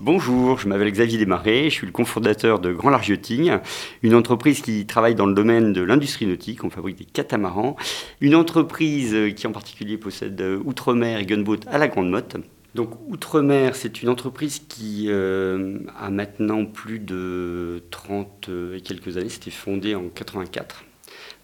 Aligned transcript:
Bonjour, 0.00 0.60
je 0.60 0.68
m'appelle 0.68 0.92
Xavier 0.92 1.18
Desmarais, 1.18 1.64
je 1.64 1.74
suis 1.74 1.86
le 1.86 1.92
cofondateur 1.92 2.60
de 2.60 2.72
Grand 2.72 2.90
Large 2.90 3.08
Yachting, 3.08 3.58
une 4.04 4.14
entreprise 4.14 4.60
qui 4.60 4.86
travaille 4.86 5.16
dans 5.16 5.26
le 5.26 5.34
domaine 5.34 5.72
de 5.72 5.82
l'industrie 5.82 6.24
nautique, 6.24 6.62
on 6.62 6.70
fabrique 6.70 6.98
des 6.98 7.04
catamarans, 7.04 7.74
une 8.20 8.36
entreprise 8.36 9.34
qui 9.34 9.48
en 9.48 9.50
particulier 9.50 9.96
possède 9.96 10.40
Outre-mer 10.64 11.18
et 11.18 11.26
Gunboat 11.26 11.66
à 11.66 11.78
la 11.78 11.88
Grande 11.88 12.10
Motte. 12.10 12.36
Donc 12.76 12.90
Outre-mer, 13.08 13.74
c'est 13.74 14.00
une 14.00 14.08
entreprise 14.08 14.60
qui 14.68 15.06
euh, 15.08 15.80
a 15.98 16.10
maintenant 16.10 16.64
plus 16.64 17.00
de 17.00 17.82
30 17.90 18.50
et 18.76 18.80
quelques 18.80 19.16
années, 19.16 19.30
c'était 19.30 19.50
fondé 19.50 19.96
en 19.96 20.08
84 20.10 20.84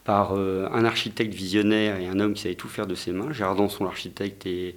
par 0.05 0.35
euh, 0.37 0.69
un 0.71 0.85
architecte 0.85 1.35
visionnaire 1.35 1.99
et 1.99 2.07
un 2.07 2.21
homme 2.21 2.35
qui 2.35 2.43
savait 2.43 2.55
tout 2.55 2.69
faire 2.69 2.87
de 2.87 2.95
ses 2.95 3.11
mains, 3.11 3.33
Gérard 3.33 3.57
son 3.71 3.85
l'architecte 3.85 4.47
et 4.47 4.77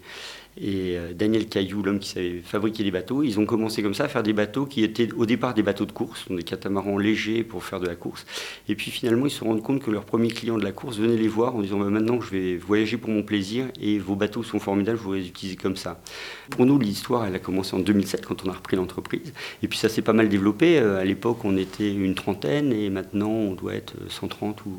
et 0.59 0.97
euh, 0.97 1.13
Daniel 1.13 1.47
Caillou, 1.47 1.83
l'homme 1.83 1.99
qui 1.99 2.09
savait 2.09 2.41
fabriquer 2.43 2.83
des 2.83 2.91
bateaux. 2.91 3.23
Ils 3.23 3.39
ont 3.39 3.45
commencé 3.45 3.83
comme 3.83 3.93
ça 3.93 4.05
à 4.05 4.07
faire 4.07 4.23
des 4.23 4.33
bateaux 4.33 4.65
qui 4.65 4.83
étaient 4.83 5.11
au 5.13 5.25
départ 5.25 5.53
des 5.53 5.63
bateaux 5.63 5.85
de 5.85 5.91
course, 5.91 6.25
des 6.29 6.43
catamarans 6.43 6.97
légers 6.97 7.43
pour 7.43 7.63
faire 7.63 7.79
de 7.79 7.87
la 7.87 7.95
course. 7.95 8.25
Et 8.67 8.75
puis 8.75 8.91
finalement, 8.91 9.25
ils 9.25 9.31
se 9.31 9.43
rendent 9.43 9.61
compte 9.61 9.83
que 9.83 9.91
leurs 9.91 10.05
premiers 10.05 10.29
clients 10.29 10.57
de 10.57 10.63
la 10.63 10.71
course 10.71 10.97
venaient 10.97 11.17
les 11.17 11.27
voir 11.27 11.55
en 11.55 11.61
disant 11.61 11.79
bah, 11.79 11.89
maintenant 11.89 12.19
je 12.21 12.31
vais 12.31 12.57
voyager 12.57 12.97
pour 12.97 13.09
mon 13.09 13.23
plaisir 13.23 13.67
et 13.79 13.99
vos 13.99 14.15
bateaux 14.15 14.43
sont 14.43 14.59
formidables, 14.59 14.97
je 14.97 15.03
voudrais 15.03 15.19
les 15.19 15.27
utiliser 15.27 15.57
comme 15.57 15.75
ça. 15.75 16.01
Pour 16.49 16.65
nous, 16.65 16.79
l'histoire, 16.79 17.25
elle 17.25 17.35
a 17.35 17.39
commencé 17.39 17.75
en 17.75 17.79
2007 17.79 18.25
quand 18.25 18.45
on 18.45 18.49
a 18.49 18.53
repris 18.53 18.77
l'entreprise. 18.77 19.33
Et 19.61 19.67
puis 19.67 19.77
ça 19.77 19.89
s'est 19.89 20.01
pas 20.01 20.13
mal 20.13 20.29
développé. 20.29 20.79
Euh, 20.79 20.99
à 20.99 21.05
l'époque, 21.05 21.45
on 21.45 21.57
était 21.57 21.93
une 21.93 22.15
trentaine 22.15 22.73
et 22.73 22.89
maintenant 22.89 23.29
on 23.29 23.53
doit 23.53 23.75
être 23.75 23.93
130 24.09 24.65
ou 24.65 24.77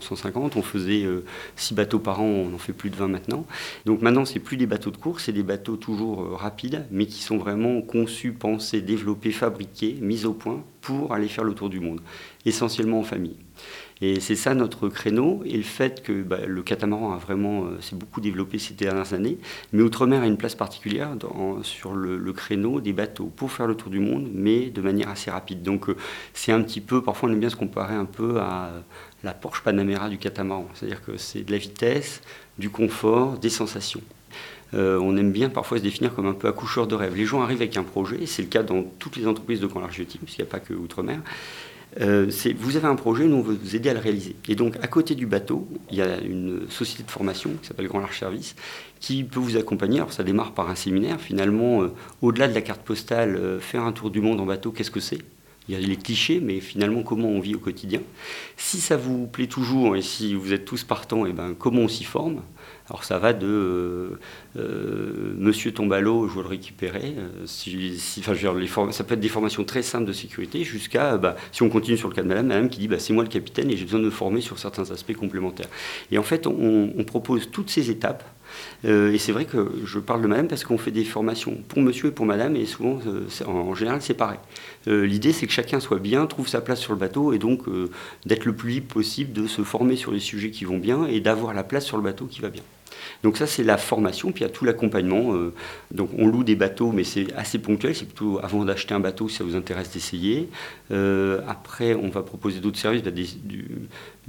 150. 0.00 0.56
On 0.56 0.62
faisait 0.62 1.06
6 1.56 1.72
euh, 1.72 1.76
bateaux 1.76 1.98
par 1.98 2.20
an, 2.20 2.24
on 2.24 2.54
en 2.54 2.58
fait 2.58 2.72
plus 2.72 2.90
de 2.90 2.96
20 2.96 3.08
maintenant. 3.08 3.46
Donc 3.86 4.02
maintenant, 4.02 4.24
c'est 4.24 4.40
plus 4.40 4.56
des 4.56 4.66
bateaux 4.66 4.90
de 4.90 4.96
course 4.96 5.19
c'est 5.20 5.32
des 5.32 5.42
bateaux 5.42 5.76
toujours 5.76 6.22
euh, 6.22 6.34
rapides, 6.34 6.86
mais 6.90 7.06
qui 7.06 7.22
sont 7.22 7.38
vraiment 7.38 7.80
conçus, 7.82 8.32
pensés, 8.32 8.80
développés, 8.80 9.32
fabriqués, 9.32 9.96
mis 10.00 10.24
au 10.24 10.32
point 10.32 10.62
pour 10.80 11.12
aller 11.12 11.28
faire 11.28 11.44
le 11.44 11.54
tour 11.54 11.68
du 11.68 11.80
monde, 11.80 12.00
essentiellement 12.46 13.00
en 13.00 13.02
famille. 13.02 13.36
Et 14.02 14.18
c'est 14.18 14.34
ça 14.34 14.54
notre 14.54 14.88
créneau, 14.88 15.42
et 15.44 15.56
le 15.56 15.62
fait 15.62 16.02
que 16.02 16.22
bah, 16.22 16.38
le 16.46 16.62
catamaran 16.62 17.12
a 17.12 17.18
vraiment 17.18 17.64
euh, 17.64 17.80
s'est 17.80 17.96
beaucoup 17.96 18.22
développé 18.22 18.58
ces 18.58 18.72
dernières 18.72 19.12
années, 19.12 19.38
mais 19.72 19.82
Outre-mer 19.82 20.22
a 20.22 20.26
une 20.26 20.38
place 20.38 20.54
particulière 20.54 21.10
sur 21.62 21.92
le, 21.92 22.32
créneau 22.32 22.80
des 22.80 22.94
bateaux 22.94 23.30
pour 23.36 23.52
faire 23.52 23.66
le 23.66 23.74
tour 23.74 23.90
du 23.90 24.00
monde, 24.00 24.30
mais 24.32 24.70
de 24.70 24.80
manière 24.80 25.10
assez 25.10 25.30
rapide. 25.30 25.62
Donc 25.62 25.90
euh, 25.90 25.96
c'est 26.32 26.52
un 26.52 26.62
petit 26.62 26.80
peu, 26.80 27.02
parfois 27.02 27.28
on 27.28 27.32
aime 27.32 27.40
bien 27.40 27.50
se 27.50 27.56
comparer 27.56 27.94
un 27.94 28.06
peu 28.06 28.40
à 28.40 28.70
la 29.22 29.34
Porsche 29.34 29.62
Panamera 29.62 30.08
du 30.08 30.16
catamaran, 30.16 30.66
c'est-à-dire 30.72 31.04
que 31.04 31.18
c'est 31.18 31.42
de 31.42 31.52
la 31.52 31.58
vitesse, 31.58 32.22
du 32.58 32.70
confort, 32.70 33.38
des 33.38 33.50
sensations. 33.50 34.00
Euh, 34.74 34.98
on 35.02 35.16
aime 35.16 35.32
bien 35.32 35.48
parfois 35.48 35.78
se 35.78 35.82
définir 35.82 36.14
comme 36.14 36.26
un 36.26 36.34
peu 36.34 36.48
accoucheur 36.48 36.86
de 36.86 36.94
rêve. 36.94 37.16
Les 37.16 37.26
gens 37.26 37.42
arrivent 37.42 37.62
avec 37.62 37.76
un 37.76 37.82
projet, 37.82 38.26
c'est 38.26 38.42
le 38.42 38.48
cas 38.48 38.62
dans 38.62 38.82
toutes 38.98 39.16
les 39.16 39.26
entreprises 39.26 39.60
de 39.60 39.66
Grand 39.66 39.80
Large 39.80 40.06
Team, 40.06 40.20
parce 40.20 40.34
qu'il 40.34 40.44
n'y 40.44 40.48
a 40.48 40.50
pas 40.50 40.60
que 40.60 40.74
Outre-mer. 40.74 41.20
Euh, 42.00 42.30
vous 42.56 42.76
avez 42.76 42.86
un 42.86 42.94
projet, 42.94 43.24
nous 43.24 43.38
on 43.38 43.42
veut 43.42 43.58
vous 43.60 43.74
aider 43.74 43.88
à 43.88 43.94
le 43.94 43.98
réaliser. 43.98 44.36
Et 44.48 44.54
donc 44.54 44.76
à 44.80 44.86
côté 44.86 45.16
du 45.16 45.26
bateau, 45.26 45.66
il 45.90 45.96
y 45.96 46.02
a 46.02 46.20
une 46.20 46.70
société 46.70 47.02
de 47.02 47.10
formation 47.10 47.50
qui 47.60 47.66
s'appelle 47.66 47.88
Grand 47.88 47.98
Large 47.98 48.18
Service 48.18 48.54
qui 49.00 49.24
peut 49.24 49.40
vous 49.40 49.56
accompagner. 49.56 49.98
Alors 49.98 50.12
ça 50.12 50.22
démarre 50.22 50.52
par 50.52 50.70
un 50.70 50.76
séminaire. 50.76 51.20
Finalement, 51.20 51.82
euh, 51.82 51.88
au-delà 52.22 52.46
de 52.46 52.54
la 52.54 52.60
carte 52.60 52.82
postale, 52.82 53.58
faire 53.60 53.82
un 53.82 53.92
tour 53.92 54.10
du 54.10 54.20
monde 54.20 54.40
en 54.40 54.46
bateau, 54.46 54.70
qu'est-ce 54.70 54.92
que 54.92 55.00
c'est? 55.00 55.18
Il 55.70 55.80
y 55.80 55.84
a 55.84 55.86
les 55.86 55.96
clichés, 55.96 56.40
mais 56.40 56.58
finalement, 56.58 57.02
comment 57.02 57.28
on 57.28 57.38
vit 57.38 57.54
au 57.54 57.58
quotidien. 57.58 58.00
Si 58.56 58.80
ça 58.80 58.96
vous 58.96 59.28
plaît 59.28 59.46
toujours 59.46 59.96
et 59.96 60.02
si 60.02 60.34
vous 60.34 60.52
êtes 60.52 60.64
tous 60.64 60.82
partants, 60.82 61.26
et 61.26 61.30
eh 61.30 61.32
ben, 61.32 61.54
comment 61.56 61.82
on 61.82 61.88
s'y 61.88 62.02
forme? 62.02 62.42
Alors 62.88 63.04
ça 63.04 63.20
va 63.20 63.32
de 63.32 63.46
euh, 63.46 64.18
euh, 64.56 65.34
Monsieur 65.38 65.72
Tombalo, 65.72 66.26
je 66.26 66.34
veux 66.34 66.42
le 66.42 66.48
récupérer. 66.48 67.14
Euh, 67.16 67.46
si, 67.46 68.00
enfin, 68.18 68.32
les 68.32 68.66
ça 68.66 69.04
peut 69.04 69.14
être 69.14 69.20
des 69.20 69.28
formations 69.28 69.62
très 69.62 69.82
simples 69.82 70.06
de 70.06 70.12
sécurité 70.12 70.64
jusqu'à, 70.64 71.16
bah, 71.16 71.36
si 71.52 71.62
on 71.62 71.68
continue 71.68 71.96
sur 71.96 72.08
le 72.08 72.14
cas 72.14 72.22
de 72.22 72.26
Madame, 72.26 72.48
Madame 72.48 72.68
qui 72.68 72.80
dit 72.80 72.88
bah, 72.88 72.98
c'est 72.98 73.12
moi 73.12 73.22
le 73.22 73.28
capitaine 73.30 73.70
et 73.70 73.76
j'ai 73.76 73.84
besoin 73.84 74.00
de 74.00 74.06
me 74.06 74.10
former 74.10 74.40
sur 74.40 74.58
certains 74.58 74.90
aspects 74.90 75.14
complémentaires. 75.14 75.68
Et 76.10 76.18
en 76.18 76.24
fait, 76.24 76.48
on 76.48 77.04
propose 77.06 77.48
toutes 77.52 77.70
ces 77.70 77.90
étapes 77.90 78.24
euh, 78.84 79.12
et 79.12 79.18
c'est 79.18 79.32
vrai 79.32 79.44
que 79.44 79.70
je 79.84 79.98
parle 79.98 80.22
de 80.22 80.26
madame 80.26 80.48
parce 80.48 80.64
qu'on 80.64 80.78
fait 80.78 80.90
des 80.90 81.04
formations 81.04 81.58
pour 81.68 81.80
monsieur 81.82 82.08
et 82.08 82.12
pour 82.12 82.26
madame, 82.26 82.56
et 82.56 82.66
souvent, 82.66 82.98
euh, 83.06 83.26
en, 83.46 83.74
général, 83.74 84.00
c'est 84.02 84.14
pareil. 84.14 84.38
Euh, 84.88 85.06
l'idée, 85.06 85.32
c'est 85.32 85.46
que 85.46 85.52
chacun 85.52 85.80
soit 85.80 85.98
bien, 85.98 86.26
trouve 86.26 86.48
sa 86.48 86.60
place 86.60 86.80
sur 86.80 86.92
le 86.92 86.98
bateau, 86.98 87.32
et 87.32 87.38
donc 87.38 87.62
d'être 88.26 88.44
le 88.44 88.54
plus 88.54 88.70
libre 88.70 88.92
possible, 88.92 89.32
de 89.32 89.46
se 89.46 89.62
former 89.62 89.96
sur 89.96 90.12
les 90.12 90.20
sujets 90.20 90.50
qui 90.50 90.64
vont 90.64 90.78
bien, 90.78 91.06
et 91.06 91.20
d'avoir 91.20 91.54
la 91.54 91.64
place 91.64 91.84
sur 91.84 91.96
le 91.96 92.02
bateau 92.02 92.26
qui 92.26 92.40
va 92.40 92.48
bien. 92.48 92.62
Donc 93.22 93.36
ça, 93.36 93.46
c'est 93.46 93.62
la 93.62 93.76
formation, 93.76 94.32
puis 94.32 94.42
il 94.44 94.46
y 94.46 94.50
a 94.50 94.52
tout 94.52 94.64
l'accompagnement. 94.64 95.34
donc 95.90 96.10
on 96.18 96.26
loue 96.26 96.44
des 96.44 96.56
bateaux, 96.56 96.92
mais 96.92 97.04
c'est 97.04 97.32
assez 97.34 97.58
ponctuel, 97.58 97.94
c'est 97.94 98.06
plutôt 98.06 98.40
avant 98.42 98.64
d'acheter 98.64 98.94
un 98.94 99.00
bateau, 99.00 99.28
si 99.28 99.36
ça 99.36 99.44
vous 99.44 99.56
intéresse 99.56 99.90
d'essayer. 99.90 100.48
après, 100.90 101.94
on 101.94 102.08
va 102.08 102.22
proposer 102.22 102.60
d'autres 102.60 102.78
services, 102.78 103.02
bah, 103.02 103.10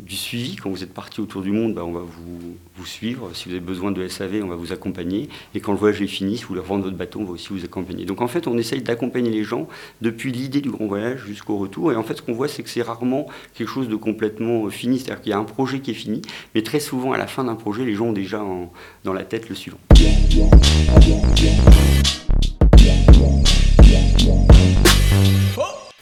du 0.02 0.16
suivi. 0.16 0.56
Quand 0.56 0.70
vous 0.70 0.84
êtes 0.84 0.94
parti 0.94 1.22
autour 1.22 1.42
du 1.42 1.52
monde, 1.52 1.74
bah, 1.74 1.86
on 1.86 1.92
va 1.92 2.02
vous, 2.02 2.58
vous, 2.76 2.86
suivre. 2.86 3.30
Si 3.34 3.46
vous 3.46 3.52
avez 3.52 3.60
besoin 3.60 3.92
de 3.92 4.08
SAV, 4.08 4.42
on 4.44 4.48
va 4.48 4.56
vous 4.56 4.74
accompagner. 4.74 5.30
Et 5.56 5.60
quand 5.60 5.72
le 5.72 5.78
voyage 5.78 6.02
est 6.02 6.08
fini, 6.08 6.38
si 6.38 6.44
vous 6.44 6.50
voulez 6.50 6.62
revendre 6.62 6.84
votre 6.84 6.98
bateau, 6.98 7.20
on 7.20 7.26
va 7.26 7.32
aussi 7.32 7.50
vous 7.52 7.64
accompagner. 7.64 8.06
Donc 8.06 8.22
en 8.22 8.28
fait, 8.28 8.48
on 8.48 8.58
essaye 8.58 8.82
d'accompagner 8.82 9.30
les 9.30 9.44
gens 9.44 9.68
depuis 10.02 10.32
l'idée 10.32 10.62
du 10.62 10.72
grand 10.72 10.88
voyage 10.88 11.26
jusqu'au 11.26 11.58
retour. 11.58 11.92
Et 11.92 11.96
en 11.96 12.04
fait, 12.04 12.16
ce 12.16 12.22
qu'on 12.22 12.34
voit, 12.34 12.48
c'est 12.48 12.64
que 12.64 12.70
c'est 12.70 12.82
rarement 12.82 13.28
quelque 13.54 13.70
chose 13.70 13.88
de 13.88 13.96
complètement 13.96 14.66
euh, 14.66 14.70
fini. 14.70 15.00
C'est-à-dire 15.00 15.22
qu'il 15.22 15.30
y 15.32 15.34
a 15.34 15.40
un 15.40 15.44
projet 15.44 15.80
qui 15.80 15.92
est 15.92 15.96
fini, 15.96 16.22
mais 16.56 16.64
très 16.64 16.80
souvent, 16.80 17.14
à 17.14 17.18
la 17.18 17.28
fin 17.28 17.44
d'un 17.44 17.56
projet, 17.56 17.86
les 17.86 17.94
gens 17.94 18.08
ont 18.08 18.14
déjà 18.14 18.44
dans 19.04 19.14
la 19.14 19.24
tête 19.24 19.50
le 19.50 19.56
suivant. 19.56 19.80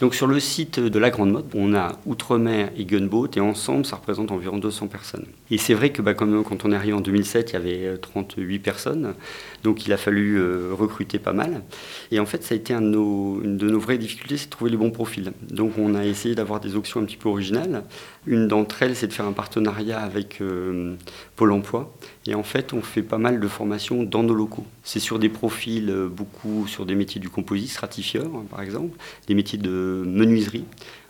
Donc 0.00 0.14
sur 0.14 0.26
le 0.26 0.40
site 0.40 0.80
de 0.80 0.98
la 0.98 1.10
Grande 1.10 1.30
Motte, 1.30 1.50
on 1.54 1.74
a 1.74 1.98
Outre-mer 2.06 2.70
et 2.74 2.86
Gunboat 2.86 3.28
et 3.36 3.40
ensemble 3.40 3.84
ça 3.84 3.96
représente 3.96 4.32
environ 4.32 4.56
200 4.56 4.86
personnes. 4.86 5.26
Et 5.50 5.58
c'est 5.58 5.74
vrai 5.74 5.90
que 5.90 6.00
bah, 6.00 6.14
comme, 6.14 6.42
quand 6.42 6.64
on 6.64 6.72
est 6.72 6.74
arrivé 6.74 6.94
en 6.94 7.02
2007, 7.02 7.50
il 7.50 7.52
y 7.52 7.56
avait 7.56 7.98
38 7.98 8.56
euh, 8.56 8.62
personnes, 8.62 9.14
donc 9.62 9.86
il 9.86 9.92
a 9.92 9.98
fallu 9.98 10.36
euh, 10.36 10.70
recruter 10.72 11.18
pas 11.18 11.34
mal. 11.34 11.62
Et 12.12 12.18
en 12.18 12.24
fait 12.24 12.42
ça 12.42 12.54
a 12.54 12.56
été 12.56 12.72
une 12.72 12.90
de 13.58 13.68
nos 13.68 13.78
vraies 13.78 13.98
difficultés, 13.98 14.38
c'est 14.38 14.46
de 14.46 14.50
trouver 14.50 14.70
les 14.70 14.78
bons 14.78 14.90
profils. 14.90 15.32
Donc 15.50 15.72
on 15.76 15.94
a 15.94 16.06
essayé 16.06 16.34
d'avoir 16.34 16.60
des 16.60 16.76
options 16.76 17.00
un 17.00 17.04
petit 17.04 17.18
peu 17.18 17.28
originales. 17.28 17.84
Une 18.26 18.48
d'entre 18.48 18.82
elles 18.82 18.96
c'est 18.96 19.06
de 19.06 19.12
faire 19.12 19.26
un 19.26 19.32
partenariat 19.32 20.00
avec 20.00 20.40
euh, 20.40 20.94
Pôle 21.36 21.52
Emploi. 21.52 21.94
Et 22.26 22.34
en 22.34 22.42
fait 22.42 22.72
on 22.72 22.80
fait 22.80 23.02
pas 23.02 23.18
mal 23.18 23.38
de 23.38 23.48
formations 23.48 24.02
dans 24.02 24.22
nos 24.22 24.34
locaux. 24.34 24.64
C'est 24.82 25.00
sur 25.00 25.18
des 25.18 25.28
profils 25.28 25.94
beaucoup 26.10 26.66
sur 26.66 26.86
des 26.86 26.94
métiers 26.94 27.20
du 27.20 27.28
composite, 27.28 27.68
stratifieur 27.68 28.24
hein, 28.34 28.44
par 28.50 28.62
exemple, 28.62 28.96
des 29.26 29.34
métiers 29.34 29.58
de 29.58 29.89
menuiserie. 29.90 30.64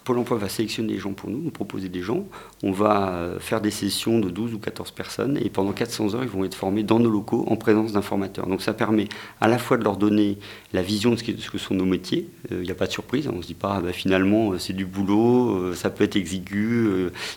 Pôle 0.05 0.19
emploi 0.19 0.39
va 0.39 0.49
sélectionner 0.49 0.95
les 0.95 0.99
gens 0.99 1.13
pour 1.13 1.29
nous, 1.29 1.41
nous 1.41 1.51
proposer 1.51 1.89
des 1.89 2.01
gens. 2.01 2.25
On 2.63 2.73
va 2.73 3.11
euh, 3.11 3.39
faire 3.39 3.61
des 3.61 3.71
sessions 3.71 4.19
de 4.19 4.31
12 4.31 4.55
ou 4.55 4.59
14 4.59 4.93
personnes 4.93 5.39
et 5.43 5.51
pendant 5.51 5.73
400 5.73 6.15
heures, 6.15 6.23
ils 6.23 6.29
vont 6.29 6.45
être 6.45 6.55
formés 6.55 6.83
dans 6.83 6.99
nos 6.99 7.11
locaux 7.11 7.45
en 7.49 7.57
présence 7.57 7.93
d'un 7.93 8.01
formateur. 8.03 8.47
Donc 8.47 8.63
ça 8.63 8.73
permet 8.73 9.09
à 9.41 9.49
la 9.49 9.59
fois 9.59 9.77
de 9.77 9.85
leur 9.85 9.99
donner 9.99 10.39
la 10.73 10.83
vision 10.83 11.11
de 11.11 11.17
ce, 11.17 11.25
que 11.25 11.59
sont 11.59 11.75
nos 11.75 11.85
métiers. 11.85 12.29
Il 12.51 12.57
euh, 12.57 12.63
n'y 12.63 12.71
a 12.71 12.75
pas 12.75 12.87
de 12.87 12.93
surprise, 12.93 13.29
on 13.29 13.37
ne 13.37 13.43
se 13.43 13.49
dit 13.49 13.55
pas 13.55 13.75
ah, 13.77 13.81
bah, 13.83 13.93
finalement 13.93 14.53
euh, 14.53 14.59
c'est 14.59 14.73
du 14.73 14.87
boulot, 14.87 15.75
ça 15.75 15.91
peut 15.91 16.05
être 16.05 16.17
exigu, 16.17 16.89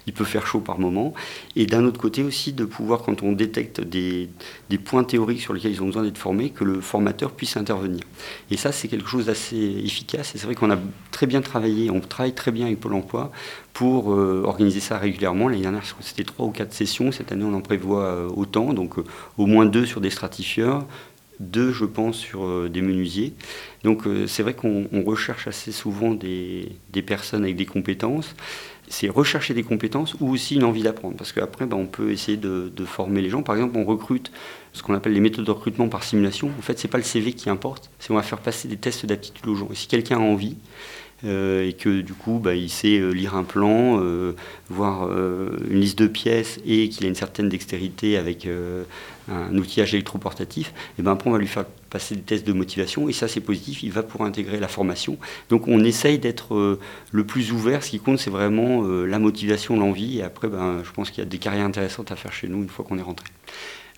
il 0.07 0.13
peut 0.13 0.23
faire 0.23 0.47
chaud 0.47 0.61
par 0.61 0.79
moment. 0.79 1.13
Et 1.55 1.65
d'un 1.65 1.83
autre 1.83 1.99
côté 1.99 2.23
aussi 2.23 2.53
de 2.53 2.63
pouvoir, 2.63 3.01
quand 3.01 3.23
on 3.23 3.33
détecte 3.33 3.81
des, 3.81 4.29
des 4.69 4.77
points 4.77 5.03
théoriques 5.03 5.41
sur 5.41 5.53
lesquels 5.53 5.71
ils 5.71 5.81
ont 5.81 5.87
besoin 5.87 6.03
d'être 6.03 6.17
formés, 6.17 6.49
que 6.49 6.63
le 6.63 6.79
formateur 6.79 7.31
puisse 7.31 7.57
intervenir. 7.57 8.03
Et 8.51 8.57
ça 8.57 8.71
c'est 8.71 8.87
quelque 8.87 9.09
chose 9.09 9.25
d'assez 9.25 9.81
efficace 9.83 10.33
et 10.33 10.37
c'est 10.37 10.45
vrai 10.45 10.55
qu'on 10.55 10.71
a 10.71 10.77
très 11.11 11.27
bien 11.27 11.41
travaillé, 11.41 11.91
on 11.91 11.99
travaille 11.99 12.33
très 12.33 12.51
bien 12.53 12.67
avec 12.67 12.79
Pôle 12.79 12.93
emploi 12.93 13.31
pour 13.73 14.13
euh, 14.13 14.43
organiser 14.45 14.79
ça 14.79 14.97
régulièrement. 14.97 15.47
L'année 15.47 15.63
dernière, 15.63 15.83
c'était 15.99 16.23
trois 16.23 16.45
ou 16.45 16.51
quatre 16.51 16.73
sessions. 16.73 17.11
Cette 17.11 17.31
année, 17.31 17.43
on 17.43 17.53
en 17.53 17.61
prévoit 17.61 18.03
euh, 18.03 18.29
autant, 18.35 18.73
donc 18.73 18.97
euh, 18.97 19.03
au 19.37 19.45
moins 19.45 19.65
deux 19.65 19.85
sur 19.85 19.99
des 19.99 20.09
stratifieurs, 20.09 20.85
deux, 21.39 21.71
je 21.71 21.85
pense, 21.85 22.17
sur 22.17 22.69
des 22.69 22.81
menuisiers. 22.81 23.33
Donc 23.83 24.03
c'est 24.27 24.43
vrai 24.43 24.53
qu'on 24.53 24.87
recherche 25.03 25.47
assez 25.47 25.71
souvent 25.71 26.13
des, 26.13 26.77
personnes 27.05 27.43
avec 27.43 27.55
des 27.55 27.65
compétences. 27.65 28.35
C'est 28.87 29.09
rechercher 29.09 29.53
des 29.53 29.63
compétences 29.63 30.15
ou 30.19 30.29
aussi 30.29 30.55
une 30.55 30.63
envie 30.63 30.83
d'apprendre. 30.83 31.15
Parce 31.17 31.31
qu'après, 31.31 31.65
ben, 31.65 31.75
on 31.75 31.87
peut 31.87 32.11
essayer 32.11 32.37
de, 32.37 32.71
de, 32.73 32.85
former 32.85 33.21
les 33.21 33.29
gens. 33.29 33.41
Par 33.41 33.55
exemple, 33.55 33.77
on 33.77 33.83
recrute 33.83 34.31
ce 34.73 34.81
qu'on 34.83 34.93
appelle 34.93 35.13
les 35.13 35.19
méthodes 35.19 35.45
de 35.45 35.51
recrutement 35.51 35.87
par 35.87 36.03
simulation. 36.03 36.51
En 36.57 36.61
fait, 36.61 36.77
ce 36.77 36.85
n'est 36.85 36.91
pas 36.91 36.97
le 36.97 37.03
CV 37.03 37.33
qui 37.33 37.49
importe, 37.49 37.89
c'est 37.99 38.11
on 38.11 38.15
va 38.15 38.23
faire 38.23 38.39
passer 38.39 38.67
des 38.67 38.77
tests 38.77 39.05
d'aptitude 39.05 39.47
aux 39.47 39.55
gens. 39.55 39.69
Et 39.71 39.75
si 39.75 39.87
quelqu'un 39.87 40.17
a 40.17 40.21
envie, 40.21 40.57
et 41.23 41.75
que 41.79 42.01
du 42.01 42.13
coup 42.13 42.39
bah, 42.39 42.55
il 42.55 42.69
sait 42.69 42.99
lire 43.13 43.35
un 43.35 43.43
plan, 43.43 44.01
voir 44.69 45.09
une 45.09 45.79
liste 45.79 45.97
de 45.99 46.07
pièces 46.07 46.59
et 46.65 46.89
qu'il 46.89 47.05
a 47.05 47.09
une 47.09 47.15
certaine 47.15 47.49
dextérité 47.49 48.17
avec 48.17 48.47
un 49.29 49.55
outillage 49.57 49.93
électroportatif, 49.93 50.73
et 50.99 51.01
ben 51.01 51.13
après 51.13 51.29
on 51.29 51.33
va 51.33 51.39
lui 51.39 51.47
faire 51.47 51.65
passer 51.89 52.15
des 52.15 52.21
tests 52.21 52.45
de 52.45 52.53
motivation 52.53 53.07
et 53.07 53.13
ça 53.13 53.27
c'est 53.27 53.39
positif, 53.39 53.83
il 53.83 53.91
va 53.91 54.03
pour 54.03 54.23
intégrer 54.25 54.59
la 54.59 54.67
formation. 54.67 55.17
Donc 55.49 55.67
on 55.67 55.83
essaye 55.83 56.19
d'être 56.19 56.55
euh, 56.55 56.79
le 57.11 57.25
plus 57.25 57.51
ouvert, 57.51 57.83
ce 57.83 57.91
qui 57.91 57.99
compte 57.99 58.19
c'est 58.19 58.29
vraiment 58.29 58.83
euh, 58.83 59.05
la 59.05 59.19
motivation, 59.19 59.77
l'envie 59.77 60.19
et 60.19 60.23
après 60.23 60.47
ben, 60.47 60.81
je 60.83 60.91
pense 60.91 61.09
qu'il 61.09 61.23
y 61.23 61.27
a 61.27 61.29
des 61.29 61.37
carrières 61.37 61.65
intéressantes 61.65 62.11
à 62.11 62.15
faire 62.15 62.33
chez 62.33 62.47
nous 62.47 62.63
une 62.63 62.69
fois 62.69 62.83
qu'on 62.83 62.97
est 62.97 63.03
rentré. 63.03 63.27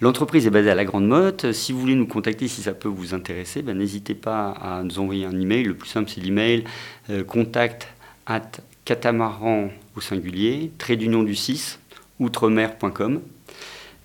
L'entreprise 0.01 0.45
est 0.45 0.49
basée 0.49 0.69
à 0.69 0.75
la 0.75 0.83
Grande 0.83 1.07
Motte. 1.07 1.53
Si 1.53 1.71
vous 1.71 1.79
voulez 1.79 1.95
nous 1.95 2.07
contacter, 2.07 2.49
si 2.49 2.61
ça 2.61 2.73
peut 2.73 2.89
vous 2.89 3.13
intéresser, 3.13 3.61
ben, 3.61 3.77
n'hésitez 3.77 4.13
pas 4.13 4.49
à 4.49 4.83
nous 4.83 4.99
envoyer 4.99 5.25
un 5.25 5.39
email. 5.39 5.63
Le 5.63 5.73
plus 5.73 5.87
simple, 5.87 6.09
c'est 6.13 6.19
l'email 6.19 6.65
euh, 7.09 7.23
contact 7.23 7.87
at 8.25 8.51
catamaran 8.83 9.69
au 9.95 10.01
singulier, 10.01 10.71
trait 10.77 10.97
d'union 10.97 11.23
du 11.23 11.33
6, 11.33 11.79
outremer.com. 12.19 13.21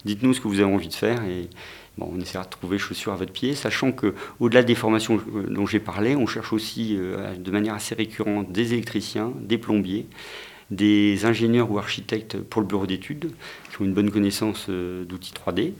Dites-nous 0.04 0.34
ce 0.34 0.40
que 0.40 0.46
vous 0.46 0.60
avez 0.60 0.72
envie 0.72 0.88
de 0.88 0.94
faire 0.94 1.24
et 1.24 1.48
on 1.98 2.18
essaiera 2.20 2.44
de 2.44 2.50
trouver 2.50 2.78
chaussures 2.78 3.12
à 3.12 3.16
votre 3.16 3.32
pied, 3.32 3.54
sachant 3.54 3.92
que 3.92 4.14
au-delà 4.38 4.62
des 4.62 4.74
formations 4.74 5.20
euh, 5.34 5.42
dont 5.48 5.66
j'ai 5.66 5.80
parlé, 5.80 6.16
on 6.16 6.26
cherche 6.26 6.52
aussi 6.52 6.96
euh, 6.96 7.34
de 7.34 7.50
manière 7.50 7.74
assez 7.74 7.94
récurrente 7.94 8.52
des 8.52 8.72
électriciens, 8.72 9.32
des 9.40 9.58
plombiers, 9.58 10.06
des 10.70 11.24
ingénieurs 11.24 11.70
ou 11.70 11.78
architectes 11.78 12.38
pour 12.38 12.60
le 12.60 12.66
bureau 12.66 12.86
d'études 12.86 13.30
qui 13.70 13.82
ont 13.82 13.84
une 13.84 13.92
bonne 13.92 14.10
connaissance 14.10 14.66
euh, 14.68 15.04
d'outils 15.04 15.32
3D. 15.32 15.72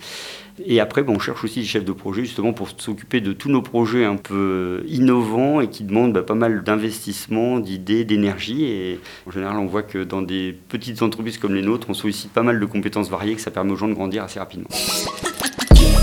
Et 0.66 0.80
après, 0.80 1.04
on 1.06 1.18
cherche 1.18 1.44
aussi 1.44 1.60
des 1.60 1.66
chefs 1.66 1.84
de 1.84 1.92
projet 1.92 2.22
justement 2.22 2.52
pour 2.52 2.68
s'occuper 2.76 3.20
de 3.20 3.32
tous 3.32 3.48
nos 3.48 3.62
projets 3.62 4.04
un 4.04 4.16
peu 4.16 4.82
innovants 4.86 5.60
et 5.60 5.68
qui 5.68 5.84
demandent 5.84 6.12
bah, 6.12 6.22
pas 6.22 6.34
mal 6.34 6.62
d'investissement, 6.62 7.60
d'idées, 7.60 8.04
d'énergie. 8.04 8.64
Et 8.64 9.00
en 9.26 9.30
général, 9.30 9.56
on 9.58 9.66
voit 9.66 9.82
que 9.82 10.04
dans 10.04 10.22
des 10.22 10.56
petites 10.68 11.02
entreprises 11.02 11.38
comme 11.38 11.54
les 11.54 11.62
nôtres, 11.62 11.88
on 11.88 11.94
sollicite 11.94 12.32
pas 12.32 12.42
mal 12.42 12.60
de 12.60 12.66
compétences 12.66 13.08
variées, 13.08 13.34
que 13.34 13.40
ça 13.40 13.50
permet 13.50 13.72
aux 13.72 13.76
gens 13.76 13.88
de 13.88 13.94
grandir 13.94 14.24
assez 14.24 14.38
rapidement. 14.38 14.68